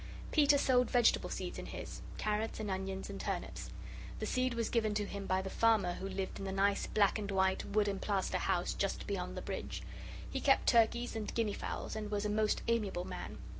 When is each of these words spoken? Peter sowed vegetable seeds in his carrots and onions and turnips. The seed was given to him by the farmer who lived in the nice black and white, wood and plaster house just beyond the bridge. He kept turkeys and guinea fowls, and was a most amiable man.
Peter 0.31 0.57
sowed 0.57 0.89
vegetable 0.89 1.29
seeds 1.29 1.59
in 1.59 1.67
his 1.67 2.01
carrots 2.17 2.59
and 2.59 2.71
onions 2.71 3.07
and 3.07 3.21
turnips. 3.21 3.69
The 4.17 4.25
seed 4.25 4.55
was 4.55 4.69
given 4.71 4.95
to 4.95 5.05
him 5.05 5.27
by 5.27 5.43
the 5.43 5.49
farmer 5.51 5.93
who 5.93 6.09
lived 6.09 6.39
in 6.39 6.45
the 6.45 6.51
nice 6.51 6.87
black 6.87 7.19
and 7.19 7.29
white, 7.29 7.63
wood 7.65 7.87
and 7.87 8.01
plaster 8.01 8.39
house 8.39 8.73
just 8.73 9.05
beyond 9.05 9.37
the 9.37 9.43
bridge. 9.43 9.83
He 10.27 10.41
kept 10.41 10.65
turkeys 10.67 11.15
and 11.15 11.31
guinea 11.35 11.53
fowls, 11.53 11.95
and 11.95 12.09
was 12.09 12.25
a 12.25 12.29
most 12.29 12.63
amiable 12.67 13.05
man. 13.05 13.37